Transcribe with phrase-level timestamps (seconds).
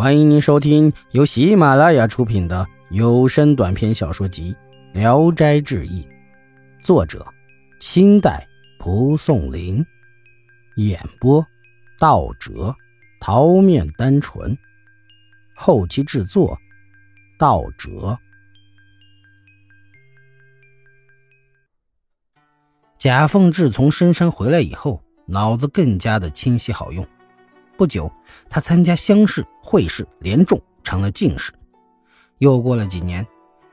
[0.00, 4.56] 欢迎您收听由喜马拉雅出品的有声短篇小说集
[4.98, 6.02] 《聊斋志异》，
[6.82, 7.22] 作者：
[7.80, 8.48] 清代
[8.78, 9.84] 蒲松龄，
[10.76, 11.46] 演播：
[11.98, 12.74] 道哲、
[13.20, 14.56] 桃面单纯，
[15.54, 16.56] 后期制作：
[17.38, 18.18] 道哲。
[22.96, 27.06] 贾凤志从深山回来以后，脑子更加的清晰好用。
[27.80, 28.12] 不久，
[28.50, 31.50] 他参加乡试、会试，连中，成了进士。
[32.36, 33.26] 又过了几年，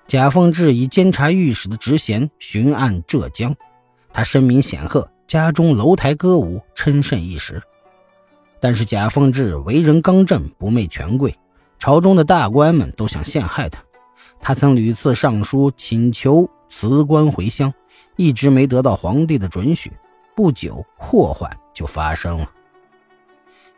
[0.07, 3.53] 贾凤志以监察御史的职衔巡按浙江。
[4.13, 7.61] 他声名显赫，家中楼台歌舞，称甚一时。
[8.61, 11.37] 但是贾凤志为人刚正，不媚权贵，
[11.77, 13.83] 朝中的大官们都想陷害他。
[14.39, 17.73] 他曾屡次上书请求辞官回乡，
[18.15, 19.91] 一直没得到皇帝的准许。
[20.33, 22.49] 不久，祸患就发生了。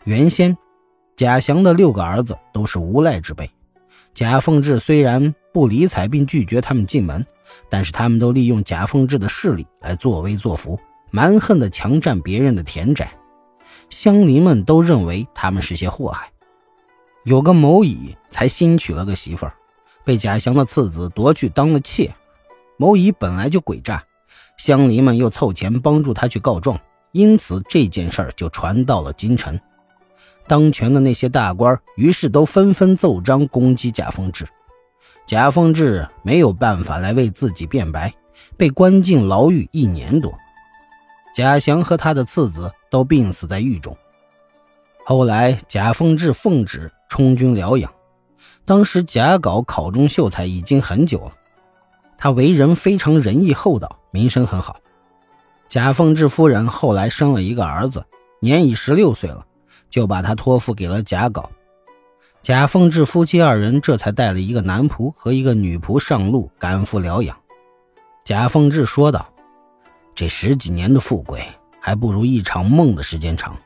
[0.06, 0.58] 原先，
[1.16, 3.50] 贾祥的六个儿子都是无赖之辈。
[4.14, 7.26] 贾凤志虽然不理睬并拒绝他们进门，
[7.70, 10.80] 但是他们都利用贾凤志的势力来作威作福，
[11.12, 13.12] 蛮横地强占别人的田宅。
[13.90, 16.32] 乡邻们都认为他们是些祸害。
[17.26, 19.54] 有个某乙才新娶了个媳妇儿，
[20.06, 22.14] 被贾祥的次子夺去当了妾。
[22.78, 24.04] 某乙本来就诡诈，
[24.58, 26.80] 乡邻们又凑钱帮助他去告状，
[27.12, 29.60] 因此这件事儿就传到了京城。
[30.50, 34.48] 当权的那些大官于是都纷纷奏章攻击贾凤志。
[35.28, 38.12] 贾凤志没有办法来为自己辩白，
[38.58, 40.34] 被关进牢狱一年多。
[41.36, 43.96] 贾祥和他的次子都病死在狱中。
[45.06, 47.94] 后来，贾凤志奉旨充军疗养。
[48.66, 51.32] 当时贾稿考中秀才已经很久了，
[52.18, 54.78] 他为人非常仁义厚道，名声很好。
[55.70, 58.04] 贾凤志夫人后来生了一个儿子，
[58.42, 59.46] 年已十六岁了。
[59.90, 61.50] 就把他托付给了贾稿，
[62.44, 67.36] 贾凤志夫妻二人这才带了一个男仆和一个女仆上路赶赴疗养。
[68.24, 69.28] 贾凤志说道
[70.14, 71.44] ：“这十几年的富贵，
[71.80, 73.58] 还不如一场梦的时间长。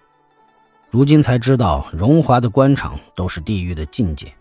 [0.89, 4.33] 如今才知道，荣华的官场都是地狱的境界，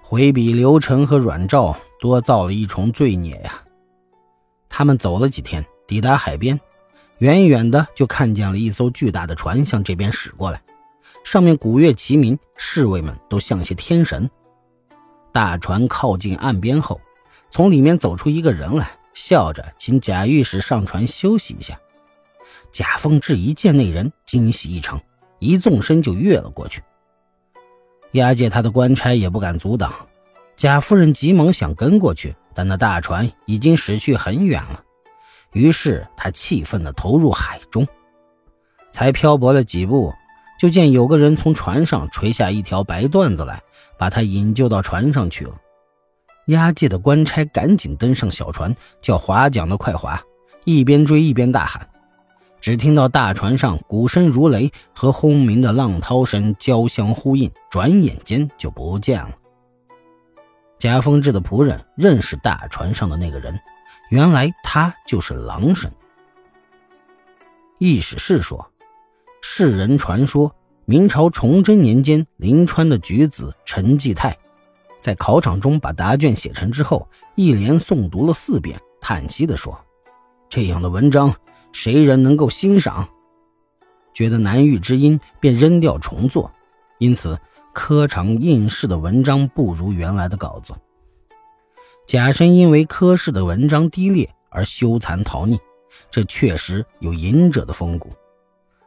[0.00, 3.60] 回比刘成和阮兆，多造了一重罪孽呀。”
[4.70, 6.58] 他们走了几天，抵达海边，
[7.18, 10.60] 远远的就看见了一艘巨大的船向这边驶过来。
[11.24, 14.30] 上面鼓乐齐鸣，侍卫们都像些天神。
[15.32, 17.00] 大船靠近岸边后，
[17.50, 21.76] 从里面走出一个人来，笑着请贾御史上船休息一下。
[22.70, 25.00] 贾凤志一见那人，惊喜异常，
[25.40, 26.82] 一纵身就跃了过去。
[28.12, 29.92] 押解他的官差也不敢阻挡。
[30.54, 34.84] 贾夫人急忙想跟过去，但那大船已经驶去很远了。
[35.52, 37.86] 于是他气愤地投入海中，
[38.92, 40.14] 才漂泊了几步。
[40.58, 43.62] 就见有个人从船上垂下一条白缎子来，
[43.98, 45.54] 把他引救到船上去了。
[46.46, 50.22] 押解的官差赶紧登上小船，叫划桨的快划，
[50.64, 51.88] 一边追一边大喊。
[52.60, 59.30] 只听到大船上鼓声如雷和轰鸣的浪涛声交相呼应，转眼间就不见了。
[60.78, 63.58] 贾凤志的仆人认识大船上的那个人，
[64.10, 65.90] 原来他就是狼神。
[67.78, 68.70] 意史是说。
[69.46, 70.50] 世人传说，
[70.86, 74.34] 明朝崇祯年间，临川的举子陈继泰，
[75.02, 79.78] 在考场中把答卷写成之后，一连诵读了四遍，叹息地说
[80.48, 81.32] ：“这样的文章，
[81.72, 83.06] 谁人能够欣赏？”
[84.14, 86.50] 觉得难遇之音，便扔掉重做。
[86.98, 87.38] 因此，
[87.74, 90.72] 科场应试的文章不如原来的稿子。
[92.06, 95.58] 贾生因为科试的文章低劣而羞惭逃匿，
[96.10, 98.08] 这确实有隐者的风骨。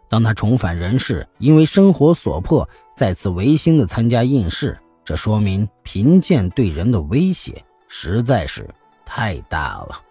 [0.10, 8.68] 当他重返人世，因为生活所迫，再次违心的参加应试，这说明贫贱对人的威胁实在是
[9.06, 10.02] 太大了。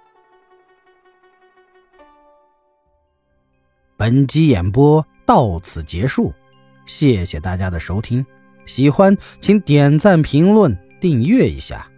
[3.97, 6.33] 本集演播到此结束，
[6.85, 8.25] 谢谢大家的收听，
[8.67, 11.91] 喜欢请点赞、评论、订阅一下。